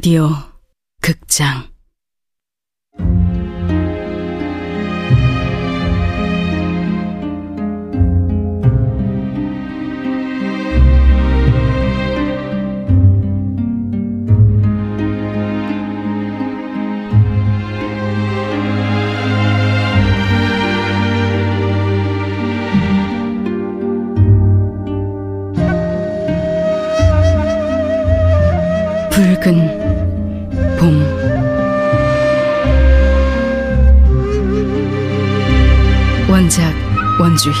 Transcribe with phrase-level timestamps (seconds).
[0.00, 0.30] 라디오
[1.02, 1.68] 극장.
[29.10, 29.89] 붉은
[30.80, 30.98] 봄.
[36.30, 36.74] 원작
[37.20, 37.54] 원주희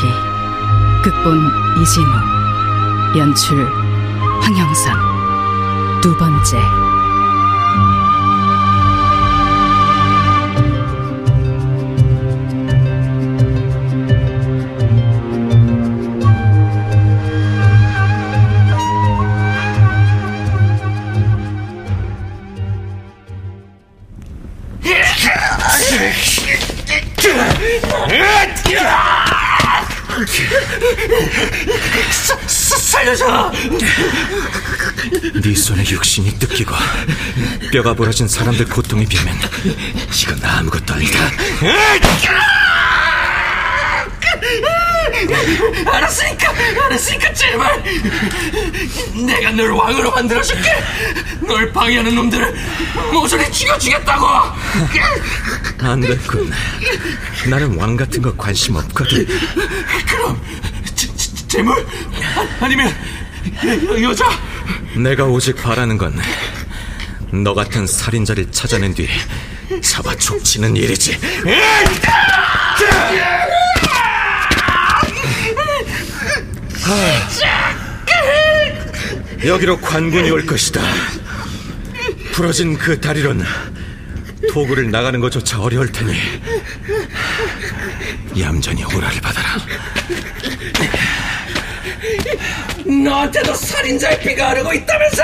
[1.02, 1.38] 극본
[1.82, 3.68] 이진우 연출
[4.40, 6.00] 황영선.
[6.00, 6.56] 두 번째
[32.90, 33.52] 살려줘!
[35.42, 36.74] 네 손에 육신이 뜯기고
[37.72, 39.36] 뼈가 부러진 사람들 고통에 비하면
[40.22, 41.30] 이건 아무것도 아니다.
[45.86, 46.52] 알았으니까,
[46.86, 47.82] 알았으니까 제발
[49.26, 50.70] 내가 널 왕으로 만들어줄게.
[51.46, 52.54] 널 방해하는 놈들을
[53.12, 54.26] 모조리 죽여주겠다고.
[55.82, 56.50] 안 됐군.
[57.48, 59.26] 나는 왕 같은 거 관심 없거든.
[60.08, 60.40] 그럼
[60.94, 61.86] 제, 제, 재물
[62.36, 62.94] 아, 아니면
[63.64, 64.28] 여, 여자?
[64.96, 66.14] 내가 오직 바라는 건
[67.32, 69.08] 너 같은 살인자를 찾아낸 뒤
[69.82, 71.16] 잡아 족치는 일이지.
[76.82, 76.94] 하,
[79.46, 80.80] 여기로 관군이 올 것이다.
[82.32, 83.44] 부러진 그 다리로는
[84.52, 86.14] 도구를 나가는 것조차 어려울 테니
[88.38, 89.56] 얌전히 오라를 받아라.
[92.86, 95.22] 너한테도 살인자의 피가 흐르고 있다면서!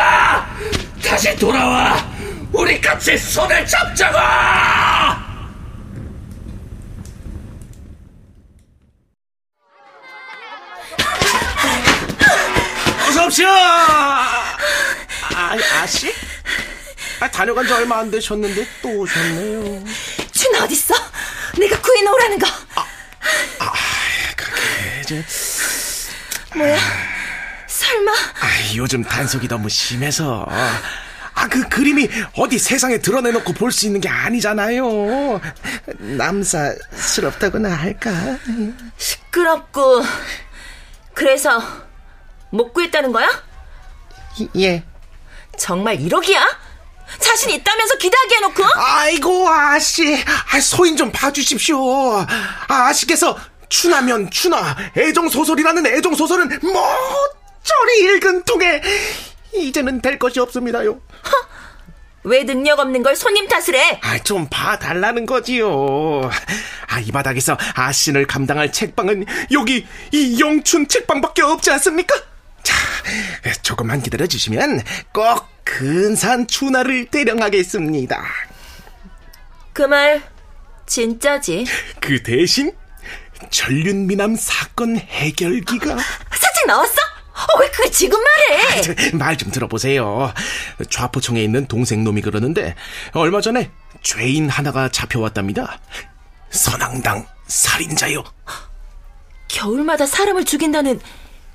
[1.05, 2.07] 다시 돌아와!
[2.53, 4.19] 우리 같이 손을 잡자고!
[15.87, 16.13] 아씨?
[17.21, 19.85] 아, 다녀간 지 얼마 안 되셨는데 또 오셨네요.
[20.33, 20.95] 준 어딨어?
[21.61, 22.47] 내가 구해놓으라는 거.
[23.61, 23.73] 아,
[24.37, 25.25] 그게 이제
[26.57, 26.77] 뭐야?
[27.69, 30.45] 설마 아, 요즘 단속이 너무 심해서
[31.35, 35.41] 아, 그 그림이 어디 세상에 드러내놓고 볼 수 있는 게 아니잖아요.
[35.99, 38.11] 남사스럽다고나 할까?
[38.99, 40.03] 시끄럽고
[41.15, 41.63] 그래서
[42.51, 43.29] 못 구했다는 거야?
[44.57, 44.83] 예.
[45.57, 46.41] 정말 1억이야?
[47.19, 48.65] 자신 있다면서 기대하게 해놓고?
[48.75, 50.17] 아이고 아씨,
[50.53, 51.79] 아, 소인 좀 봐주십시오.
[52.21, 52.27] 아,
[52.69, 58.81] 아씨께서 추나면 추나 애정 소설이라는 애정 소설은 모조리 읽은 통에
[59.55, 61.01] 이제는 될 것이 없습니다요.
[62.25, 64.01] 왜 능력 없는 걸 손님 탓을 해?
[64.03, 66.29] 아, 좀 봐달라는 거지요.
[66.89, 72.17] 아, 이 바닥에서 아신을 감당할 책방은 여기 이 영춘 책방밖에 없지 않습니까?
[72.67, 72.75] 자,
[73.63, 74.83] 조금만 기다려 주시면
[75.13, 78.25] 꼭 근사한 추나를 대령하겠습니다.
[79.73, 80.23] 그 말
[80.87, 81.67] 진짜지?
[82.01, 82.73] 그 대신
[83.51, 86.93] 전륜 미남 사건 해결기가 사진 나왔어?
[87.35, 89.13] 어, 왜 그걸 지금 말해?
[89.13, 90.33] 말좀 들어보세요.
[90.91, 92.75] 좌포청에 있는 동생 놈이 그러는데
[93.13, 93.71] 얼마 전에
[94.03, 95.79] 죄인 하나가 잡혀왔답니다.
[96.51, 98.25] 선앙당 살인자요.
[99.49, 101.01] 겨울마다 사람을 죽인다는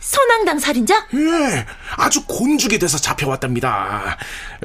[0.02, 1.08] 선앙당 살인자?
[1.14, 4.18] 예, 아주 곤죽이 돼서 잡혀왔답니다.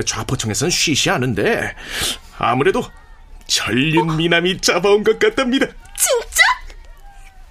[0.04, 1.76] 좌포청에선 쉬쉬하는데
[2.38, 2.82] 아무래도
[3.46, 5.66] 전륜미남이 잡아온 것 같답니다.
[5.94, 6.42] 진짜?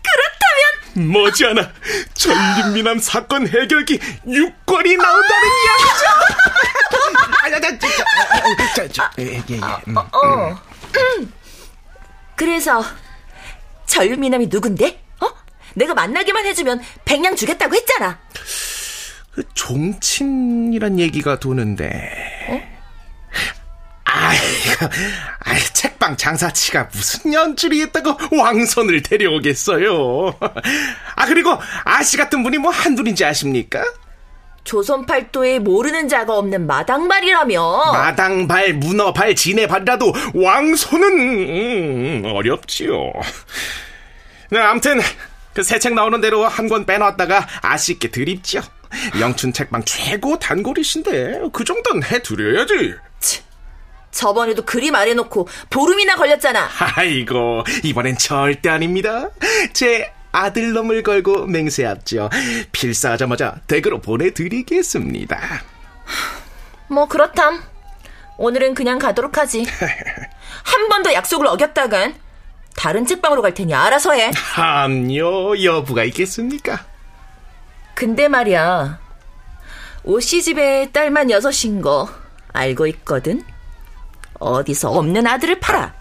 [0.02, 1.72] 그렇다면 머지않아
[2.16, 6.06] 전륜미남 사건 해결기 6권이 나온다는 이야기죠.
[9.04, 9.60] 아, 예, 예, 예.
[9.88, 9.98] 음.
[9.98, 10.60] 어.
[11.20, 11.34] 음.
[12.36, 12.84] 그래서
[13.86, 15.05] 전유미남이 누군데?
[15.76, 15.80] 어?
[15.80, 18.20] 내가 만나기만 해주면 백냥 주겠다고 했잖아.
[19.32, 22.12] 그 종친이란 얘기가 도는데.
[24.06, 24.94] 아이고,
[25.40, 30.38] 아이, 책방 장사치가 무슨 연출이 있다고 왕손을 데려오겠어요.
[31.16, 33.84] 아, 그리고 아씨 같은 분이 뭐 한둘인지 아십니까?
[34.64, 37.92] 조선 팔도에 모르는 자가 없는 마당발이라며.
[37.92, 43.12] 마당발, 문어발, 지네발이라도 왕손은 음, 어렵지요.
[44.50, 45.02] 네, 암튼
[45.56, 48.62] 그 새 책 나오는 대로 한 권 빼놨다가 아쉽게 드립지요.
[49.20, 52.96] 영춘 책방 최고 단골이신데 그 정도는 해드려야지.
[53.20, 53.42] 치,
[54.12, 56.70] 저번에도 그리 말해놓고 보름이나 걸렸잖아.
[56.96, 59.30] 아이고, 이번엔 절대 아닙니다.
[59.74, 62.30] 제 아들놈을 걸고 맹세합죠.
[62.72, 65.40] 필사하자마자 댁으로 보내드리겠습니다.
[66.88, 67.62] 뭐 그렇담.
[68.38, 69.66] 오늘은 그냥 가도록 하지.
[70.64, 72.16] 한 번 더 약속을 어겼다간
[72.76, 74.32] 다른 책방으로 갈 테니 알아서 해.
[74.36, 76.86] 함요 여부가 있겠습니까?
[77.94, 79.00] 근데 말이야.
[80.04, 82.10] 오씨 집에 딸만 여섯인 거
[82.54, 83.44] 알고 있거든.
[84.40, 85.94] 어디서 없는 아들을 팔아.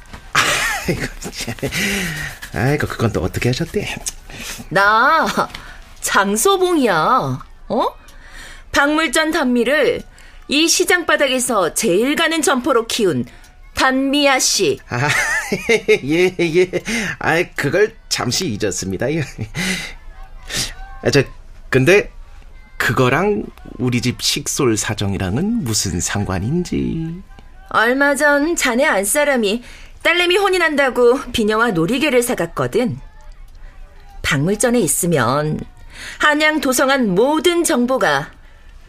[0.86, 1.54] 아이고, 참.
[2.54, 3.96] 아이고 그건 또 어떻게 하셨대?
[4.68, 5.26] 나
[6.00, 7.38] 장소봉이야.
[7.68, 7.86] 어?
[8.72, 10.02] 박물전 단미를
[10.48, 13.24] 이 시장 바닥에서 제일 가는 점포로 키운
[13.84, 14.78] 단미아 씨.
[14.88, 15.10] 아,
[16.04, 16.70] 예, 예.
[17.18, 19.12] 아, 그걸 잠시 잊었습니다.
[19.12, 19.22] 예.
[21.02, 21.22] 아, 저,
[21.68, 22.10] 근데,
[22.78, 23.44] 그거랑
[23.76, 27.20] 우리 집 식솔 사정이랑은 무슨 상관인지.
[27.68, 29.62] 얼마 전 자네 안사람이
[30.02, 32.98] 딸내미 혼인한다고 비녀와 놀이개를 사갔거든.
[34.22, 35.60] 박물전에 있으면
[36.20, 38.30] 한양 도성한 모든 정보가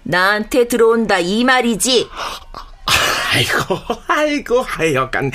[0.03, 2.07] 나한테 들어온다 이 말이지.
[3.35, 5.31] 아이고, 아이고, 하여간,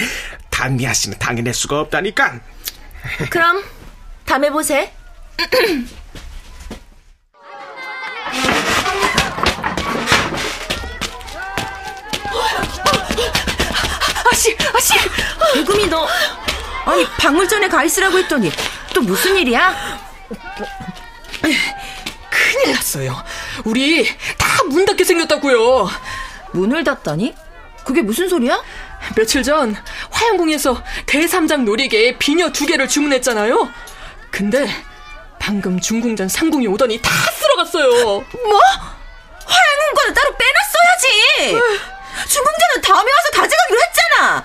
[0.48, 2.40] 단미아 씨는 당해낼 수가 없다니까.
[3.30, 3.62] 그럼
[4.24, 4.92] 다음에 보세.
[14.32, 14.94] 아씨, 아씨,
[15.54, 16.06] 대금이 너
[16.86, 18.50] 아니 박물전에 가 있으라고 했더니
[18.94, 19.98] 또 무슨 일이야?
[22.30, 23.22] 큰일 났어요.
[23.64, 24.06] 우리
[24.38, 25.88] 다 문 닫게 생겼다고요.
[26.52, 27.34] 문을 닫다니?
[27.90, 28.62] 그게 무슨 소리야?
[29.16, 29.74] 며칠 전
[30.10, 33.68] 화양궁에서 대삼장 놀이개에 비녀 두 개를 주문했잖아요.
[34.30, 34.70] 근데
[35.40, 37.90] 방금 중궁전 상궁이 오더니 다 쓸어갔어요.
[38.04, 38.60] 뭐?
[39.44, 41.50] 화양은 거는 따로 빼놨어야지.
[42.28, 44.44] 중궁전은 다음에 와서 가져가기로 했잖아.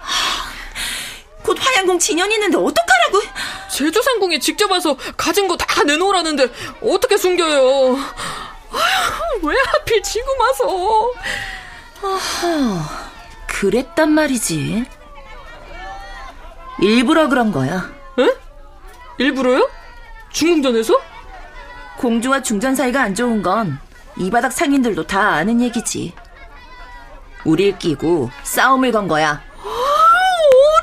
[0.00, 0.52] 하,
[1.44, 3.22] 곧 화양궁 진연 있는데 어떡하라고?
[3.70, 6.48] 제주상궁이 직접 와서 가진 거 다 내놓으라는데
[6.82, 7.96] 어떻게 숨겨요?
[8.72, 11.12] 아휴, 왜 하필 지금 와서?
[13.48, 14.84] 그랬단 말이지.
[16.80, 17.90] 일부러 그런 거야.
[18.18, 18.34] 에?
[19.18, 19.68] 일부러요?
[20.30, 21.00] 중궁전에서?
[21.98, 23.78] 공주와 중전 사이가 안 좋은 건
[24.16, 26.12] 이 바닥 상인들도 다 아는 얘기지.
[27.44, 29.42] 우릴 끼고 싸움을 건 거야.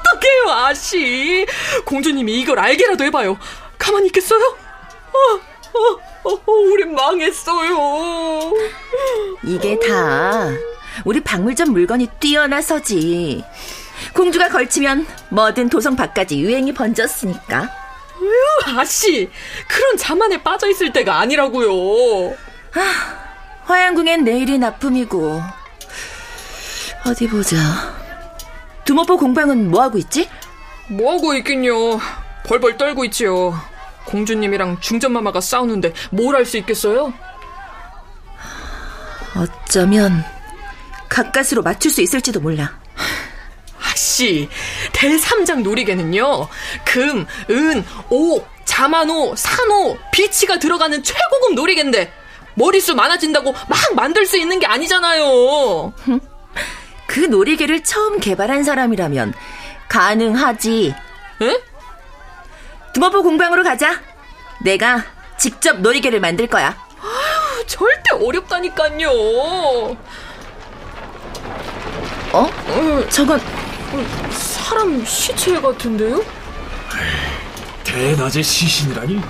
[0.04, 1.46] 어떡해요, 아씨.
[1.86, 3.38] 공주님이 이걸 알게라도 해봐요.
[3.78, 4.40] 가만히 있겠어요?
[4.44, 5.40] 어,
[6.30, 8.54] 어, 어, 우린 망했어요.
[9.44, 10.50] 이게 다
[11.06, 13.44] 우리 박물전 물건이 뛰어나서지.
[14.14, 17.70] 공주가 걸치면 뭐든 도성 밖까지 유행이 번졌으니까.
[18.78, 19.30] 아씨,
[19.68, 22.36] 그런 자만에 빠져 있을 때가 아니라고요.
[23.66, 25.42] 화양궁엔 내일이 납품이고.
[27.06, 27.58] 어디 보자.
[28.86, 30.30] 두모포 공방은 뭐 하고 있지?
[30.90, 32.00] 뭐 하고 있긴요.
[32.46, 33.60] 벌벌 떨고 있지요.
[34.06, 37.14] 공주님이랑 중전마마가 싸우는데 뭘 할 수 있겠어요?
[39.36, 40.24] 어쩌면
[41.12, 42.80] 가까스로 맞출 수 있을지도 몰라.
[43.84, 44.50] 아씨,
[44.94, 46.48] 대삼장 놀이개는요,
[46.86, 52.14] 금, 은, 오, 자만오, 산오, 비치가 들어가는 최고급 놀이개인데,
[52.56, 55.94] 머리수 많아진다고 막 만들 수 있는 게 아니잖아요.
[57.08, 59.34] 그 놀이개를 처음 개발한 사람이라면
[59.90, 60.96] 가능하지.
[61.42, 61.64] 에?
[62.94, 64.02] 두모포 공방으로 가자.
[64.62, 65.04] 내가
[65.38, 66.78] 직접 놀이개를 만들 거야.
[67.68, 69.98] 절대 어렵다니까요.
[72.34, 72.50] 어?
[73.10, 73.40] 저건
[74.32, 76.24] 사람 시체 같은데요?
[77.84, 79.22] 대낮에 시신이라니?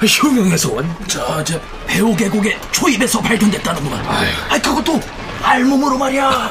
[0.00, 4.06] 흉흉해서 온 저, 저, 배우 계곡의 초입에서 발견됐다는구만.
[4.06, 4.98] 아, 그것도
[5.42, 6.50] 알몸으로 말이야.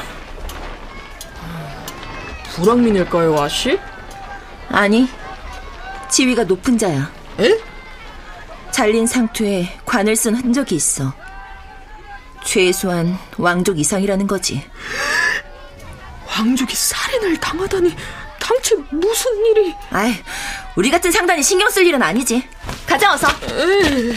[2.54, 3.78] 불황민일까요, 아씨?
[4.68, 5.08] 아니
[6.08, 7.10] 지위가 높은 자야.
[7.40, 7.58] 에?
[8.70, 11.12] 잘린 상투에 관을 쓴 흔적이 있어.
[12.44, 14.64] 최소한 왕족 이상이라는 거지.
[16.40, 17.94] 왕족이 살인을 당하다니
[18.40, 19.74] 당최 무슨 일이?
[19.90, 20.14] 아이,
[20.74, 22.42] 우리 같은 상단이 신경 쓸 일은 아니지.
[22.86, 23.28] 가자 어서.
[23.50, 24.14] 에이.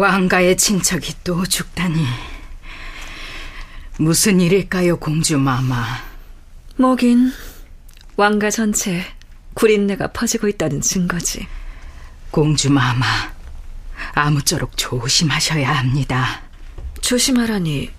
[0.00, 2.06] 왕가의 친척이 또 죽다니.
[3.98, 5.84] 무슨 일일까요, 공주 마마?
[6.76, 7.30] 뭐긴
[8.16, 9.04] 왕가 전체에
[9.52, 11.46] 구린내가 퍼지고 있다는 증거지.
[12.30, 13.04] 공주 마마,
[14.14, 16.40] 아무쪼록 조심하셔야 합니다.
[17.02, 17.90] 조심하라니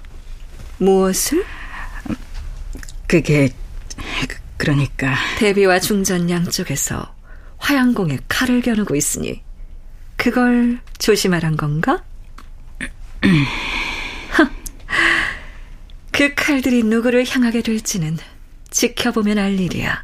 [0.79, 1.45] 무엇을?
[3.07, 3.49] 그게
[4.27, 7.13] 그- 그러니까 대비와 중전 양쪽에서
[7.57, 9.43] 화양공에 칼을 겨누고 있으니
[10.21, 12.03] 그걸 조심하란 건가?
[16.11, 18.19] 그 칼들이 누구를 향하게 될지는
[18.69, 20.03] 지켜보면 알 일이야.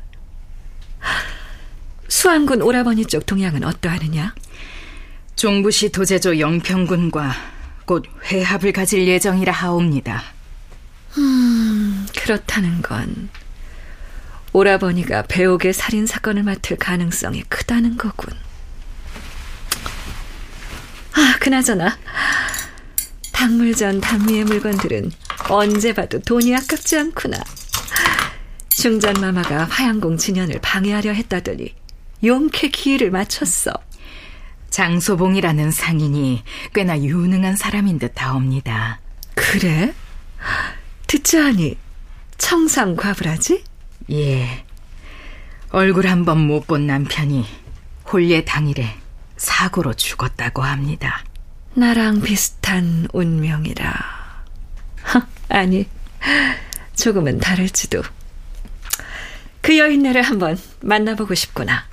[2.07, 4.33] 수안군 오라버니 쪽 동향은 어떠하느냐?
[5.35, 7.35] 종부시 도제조 영평군과
[7.85, 10.23] 곧 회합을 가질 예정이라 하옵니다.
[12.19, 13.29] 그렇다는 건
[14.51, 18.46] 오라버니가 배옥의 살인 사건을 맡을 가능성이 크다는 거군.
[21.17, 21.97] 아, 그나저나
[23.33, 25.11] 박물전 단미의 물건들은
[25.49, 27.37] 언제 봐도 돈이 아깝지 않구나.
[28.69, 31.73] 중전 마마가 화양공 진연을 방해하려 했다더니
[32.23, 33.71] 용케 기회를 맞췄어.
[34.69, 36.43] 장소봉이라는 상인이
[36.73, 38.99] 꽤나 유능한 사람인 듯 하옵니다.
[39.33, 39.93] 그래?
[41.07, 41.77] 듣자 하니
[42.37, 43.63] 청상과불하지?
[44.11, 44.63] 예.
[45.69, 47.45] 얼굴 한 번 못 본 남편이
[48.11, 48.95] 홀예 당일에
[49.37, 51.23] 사고로 죽었다고 합니다.
[51.73, 53.93] 나랑 비슷한 운명이라.
[55.03, 55.87] 하, 아니,
[56.95, 58.01] 조금은 다를지도.
[59.61, 61.85] 그 여인네를 한번 만나보고 싶구나.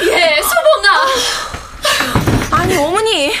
[0.00, 1.06] 예, 소봉아.
[2.62, 3.32] 아니 어머니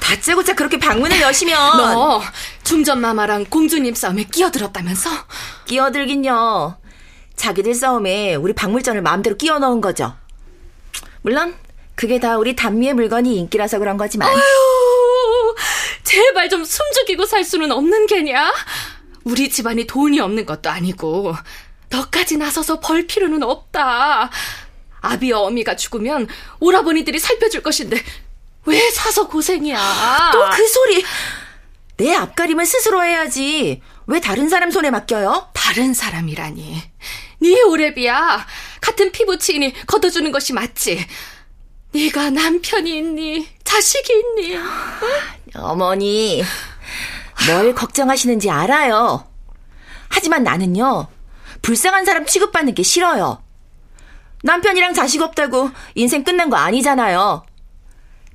[0.00, 2.22] 다짜고짜 그렇게 방문을 여시면 너
[2.64, 5.10] 중전마마랑 공주님 싸움에 끼어들었다면서?
[5.66, 6.78] 끼어들긴요.
[7.46, 10.16] 자기들 싸움에 우리 박물전을 마음대로 끼워 넣은 거죠.
[11.22, 11.54] 물론
[11.94, 15.54] 그게 다 우리 단미의 물건이 인기라서 그런 거지만 아유,
[16.02, 18.52] 제발 좀 숨죽이고 살 수는 없는 게냐?
[19.22, 21.36] 우리 집안이 돈이 없는 것도 아니고
[21.88, 24.28] 너까지 나서서 벌 필요는 없다.
[25.00, 26.26] 아비와 어미가 죽으면
[26.58, 28.02] 오라버니들이 살펴줄 것인데
[28.64, 29.78] 왜 사서 고생이야?
[30.32, 31.04] 또 그 소리
[31.96, 35.50] 내 앞가림은 스스로 해야지 왜 다른 사람 손에 맡겨요?
[35.52, 36.82] 다른 사람이라니.
[37.38, 38.46] 네 오래비야.
[38.80, 41.04] 같은 피부치인이 걷어주는 것이 맞지.
[41.92, 43.48] 네가 남편이 있니?
[43.64, 44.58] 자식이 있니?
[45.54, 46.42] 어머니
[47.46, 49.26] 뭘 걱정하시는지 알아요.
[50.08, 51.08] 하지만 나는요
[51.62, 53.42] 불쌍한 사람 취급받는 게 싫어요.
[54.42, 57.44] 남편이랑 자식 없다고 인생 끝난 거 아니잖아요.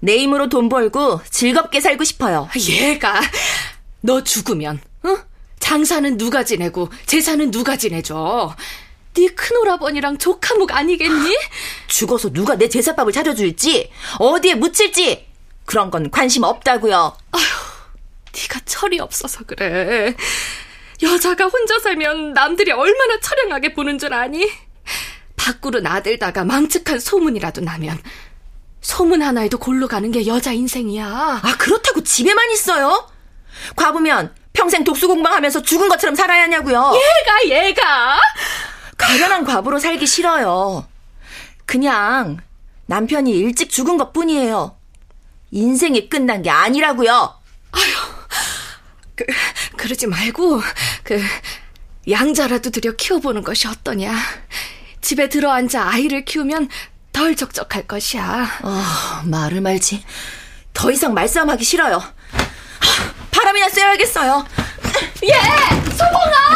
[0.01, 2.50] 내 힘으로 돈 벌고 즐겁게 살고 싶어요.
[2.70, 3.22] 얘가
[4.01, 5.17] 너 죽으면 응?
[5.60, 8.55] 장사는 누가 지내고 재산은 누가 지내줘?
[9.13, 11.38] 네 큰오라버니랑 조카목 아니겠니?
[11.88, 15.27] 죽어서 누가 내 제사밥을 차려줄지 어디에 묻힐지
[15.65, 17.18] 그런 건 관심 없다고요.
[18.34, 20.15] 네가 철이 없어서 그래.
[21.03, 24.50] 여자가 혼자 살면 남들이 얼마나 처량하게 보는 줄 아니?
[25.36, 28.00] 밖으로 나들다가 망측한 소문이라도 나면
[28.82, 31.41] 소문 하나에도 골로 가는 게 여자 인생이야.
[31.44, 33.10] 아 그렇다고 집에만 있어요?
[33.75, 36.94] 과부면 평생 독수 공방하면서 죽은 것처럼 살아야 하냐고요.
[36.96, 38.20] 얘가 얘가
[39.01, 40.88] 가련한 과부로 살기 싫어요.
[41.65, 42.38] 그냥
[42.86, 44.77] 남편이 일찍 죽은 것 뿐이에요.
[45.51, 47.36] 인생이 끝난 게 아니라고요.
[49.15, 49.25] 그,
[49.77, 50.62] 그러지 말고
[51.03, 51.22] 그
[52.10, 54.15] 양자라도 들여 키워보는 것이 어떠냐.
[55.01, 56.70] 집에 들어앉아 아이를 키우면
[57.12, 58.60] 덜 적적할 것이야.
[58.63, 58.84] 어,
[59.25, 60.03] 말을 말지.
[60.74, 61.98] 더 이상 말싸움하기 싫어요.
[61.98, 64.46] 하, 바람이나 쐬야겠어요.
[65.24, 65.34] 예,
[65.91, 66.50] 소봉아.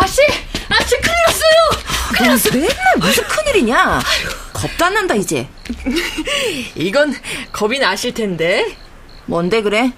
[0.00, 0.22] 아씨,
[0.68, 1.82] 아씨 큰일 났어요.
[2.12, 2.50] 큰일 났어.
[2.52, 4.00] 맨날 무슨 큰일이냐?
[4.52, 5.48] 겁도 안 난다 이제.
[6.76, 7.14] 이건
[7.52, 8.76] 겁이 나실 텐데.
[9.26, 9.92] 뭔데 그래?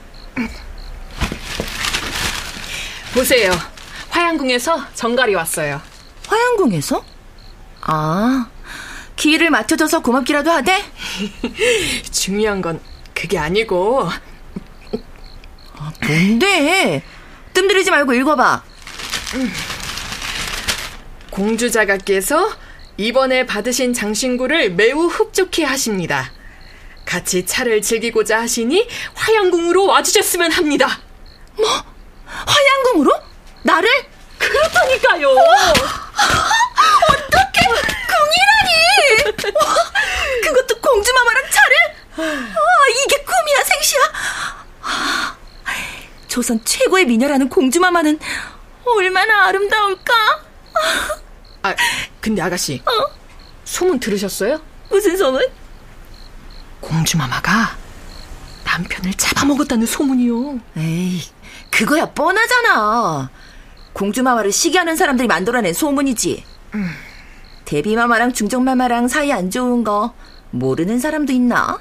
[3.14, 3.52] 보세요.
[4.08, 5.80] 화양궁에서 정갈이 왔어요.
[6.26, 7.04] 화양궁에서?
[7.82, 8.46] 아,
[9.16, 10.82] 기회를 맞춰줘서 고맙기라도 하대?
[12.10, 12.80] 중요한 건
[13.14, 14.08] 그게 아니고
[16.00, 17.02] 뭔데?
[17.52, 18.62] 뜸들이지 말고 읽어봐.
[21.30, 22.50] 공주자가께서
[22.96, 26.32] 이번에 받으신 장신구를 매우 흡족해 하십니다.
[27.04, 31.00] 같이 차를 즐기고자 하시니 화양궁으로 와주셨으면 합니다.
[32.26, 33.12] 화양궁으로?
[33.62, 33.88] 나를?
[34.38, 35.28] 그렇다니까요.
[37.08, 37.60] 어떻게
[38.10, 39.54] 궁이라니?
[39.54, 39.74] 와,
[40.42, 41.76] 그것도 공주마마랑 차를?
[42.16, 42.58] 아,
[43.04, 44.00] 이게 꿈이야 생시야?
[44.82, 45.36] 아,
[46.28, 48.18] 조선 최고의 미녀라는 공주마마는
[48.84, 50.49] 얼마나 아름다울까?
[51.62, 51.74] 아,
[52.20, 52.82] 근데 아가씨.
[53.64, 54.60] 소문 들으셨어요?
[54.90, 55.46] 무슨 소문?
[56.80, 57.76] 공주마마가
[58.64, 60.60] 남편을 잡아먹었다는 소문이요.
[60.78, 61.22] 에이,
[61.70, 63.30] 그거야 뻔하잖아.
[63.92, 66.44] 공주마마를 시기하는 사람들이 만들어낸 소문이지.
[67.64, 70.14] 데뷔마마랑 중정마마랑 사이 안 좋은 거
[70.50, 71.80] 모르는 사람도 있나?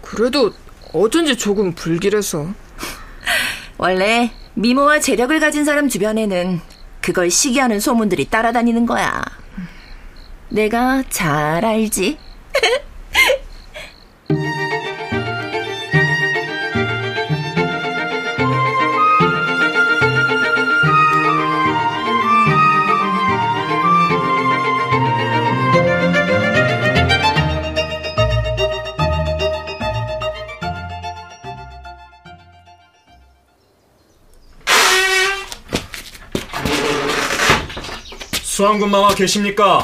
[0.00, 0.52] 그래도
[0.92, 2.48] 어쩐지 조금 불길해서.
[3.78, 6.60] 원래 미모와 재력을 가진 사람 주변에는
[7.02, 9.22] 그걸 시기하는 소문들이 따라다니는 거야.
[10.48, 12.18] 내가 잘 알지?
[38.62, 39.82] 수왕군마마 계십니까?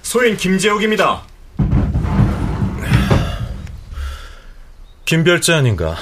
[0.00, 1.22] 소인 김재욱입니다.
[5.04, 5.96] 김별재 아닌가?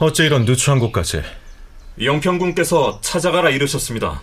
[0.00, 1.22] 어째 이런 누추한 곳까지?
[2.02, 4.20] 영평군께서 찾아가라 이르셨습니다.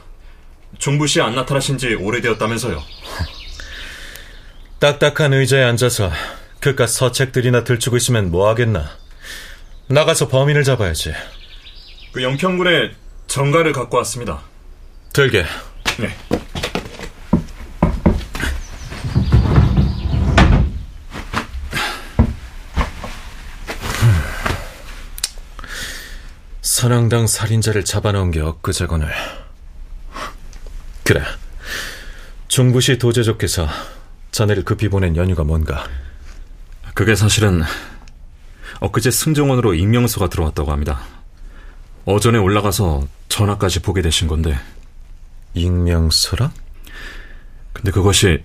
[0.78, 2.84] 종부시에 안 나타나신 지 오래되었다면서요.
[4.80, 6.12] 딱딱한 의자에 앉아서
[6.60, 8.90] 그깟 서책들이나 들추고 있으면 뭐하겠나.
[9.88, 11.14] 나가서 범인을 잡아야지.
[12.12, 12.92] 그 영평군에
[13.28, 14.42] 정가를 갖고 왔습니다.
[15.14, 15.46] 들게.
[15.98, 16.10] 네.
[26.86, 29.12] 선왕당 살인자를 잡아놓은 게 엊그제거늘.
[31.04, 31.24] 그래.
[32.48, 33.68] 중부시 도제족께서
[34.30, 35.88] 자네를 급히 보낸 연유가 뭔가?
[36.94, 37.64] 그게 사실은
[38.82, 41.02] 엊그제 승정원으로 익명서가 들어왔다고 합니다.
[42.06, 44.56] 어전에 올라가서 전화까지 보게 되신 건데.
[45.56, 46.52] 익명서라?
[47.74, 48.44] 근데 그것이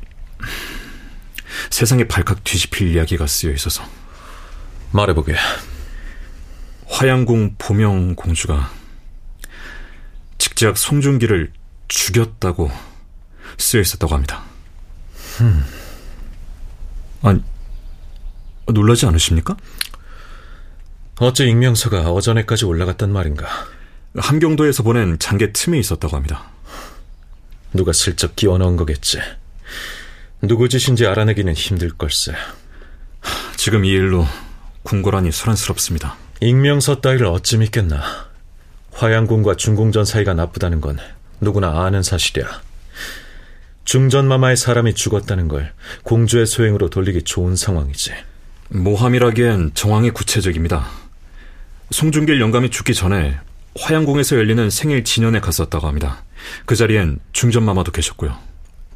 [1.68, 3.82] 세상에 발칵 뒤집힐 이야기가 쓰여 있어서.
[4.92, 5.36] 말해보게.
[6.90, 8.70] 화양궁 보명 공주가
[10.38, 11.52] 직접 송중기를
[11.88, 12.70] 죽였다고
[13.58, 14.42] 쓰여 있었다고 합니다.
[15.40, 15.64] 음.
[17.22, 17.42] 아니,
[18.66, 19.56] 놀라지 않으십니까?
[21.18, 23.46] 어째 익명서가 어전에까지 올라갔단 말인가?
[24.16, 26.50] 함경도에서 보낸 장계 틈에 있었다고 합니다.
[27.72, 29.20] 누가 슬쩍 끼워 넣은 거겠지.
[30.42, 32.32] 누구 짓인지 알아내기는 힘들 걸세.
[33.56, 34.26] 지금 이 일로
[34.82, 36.16] 궁궐하니 소란스럽습니다.
[36.42, 38.02] 익명서 따위를 어찌 믿겠나.
[38.92, 40.98] 화양궁과 중궁전 사이가 나쁘다는 건
[41.40, 42.46] 누구나 아는 사실이야.
[43.84, 45.72] 중전마마의 사람이 죽었다는 걸
[46.02, 48.12] 공주의 소행으로 돌리기 좋은 상황이지.
[48.70, 50.86] 모함이라기엔 정황이 구체적입니다.
[51.90, 53.38] 송중길 영감이 죽기 전에
[53.78, 56.22] 화양궁에서 열리는 생일 진연에 갔었다고 합니다.
[56.64, 58.34] 그 자리엔 중전마마도 계셨고요.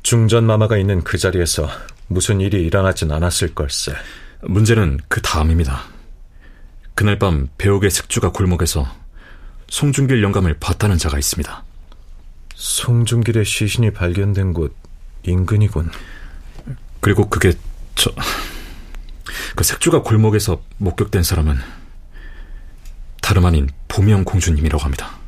[0.02, 1.68] 중전마마가 있는 그 자리에서
[2.06, 3.92] 무슨 일이 일어나진 않았을 걸세.
[4.42, 5.93] 문제는 그 다음입니다.
[6.94, 8.86] 그날 밤 배옥의 색주가 골목에서
[9.68, 11.64] 송중길 영감을 봤다는 자가 있습니다.
[12.54, 14.74] 송중길의 시신이 발견된 곳
[15.24, 15.90] 인근이군.
[17.00, 17.52] 그리고 그게
[17.94, 18.12] 저...
[19.56, 21.58] 그 색주가 골목에서 목격된 사람은
[23.20, 25.18] 다름 아닌 보명 공주님이라고 합니다.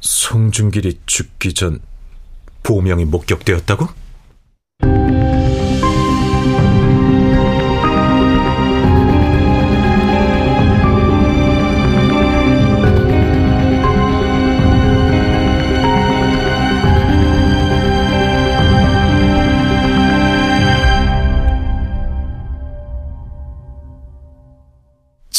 [0.00, 1.80] 송중길이 죽기 전
[2.62, 3.88] 보명이 목격되었다고?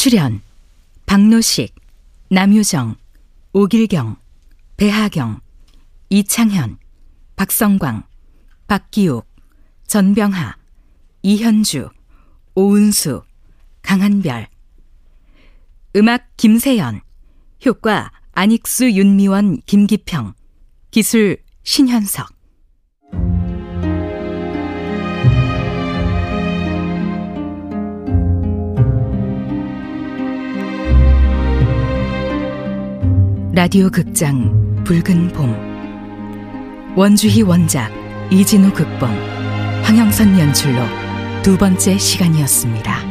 [0.08, 0.40] 출연
[1.04, 1.74] 박노식,
[2.30, 2.96] 남유정,
[3.52, 4.16] 오길경,
[4.78, 5.38] 배하경,
[6.08, 6.78] 이창현,
[7.36, 8.04] 박성광,
[8.66, 9.28] 박기욱,
[9.86, 10.56] 전병하,
[11.20, 11.90] 이현주,
[12.54, 13.22] 오은수,
[13.82, 14.48] 강한별.
[15.94, 17.02] 음악 김세연
[17.66, 20.32] 효과 안익수 윤미원 김기평.
[20.90, 22.37] 기술 신현석
[33.58, 37.90] 라디오 극장 붉은 봄 원주희 원작
[38.30, 39.10] 이진우 극본
[39.82, 40.80] 황영선 연출로
[41.42, 43.07] 두 번째 시간이었습니다.